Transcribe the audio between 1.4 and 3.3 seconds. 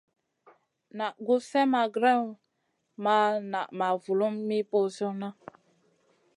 slèʼ ma grewn ma